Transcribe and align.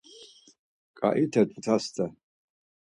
Ǩaite 0.97 1.41
Tutaste. 1.51 2.05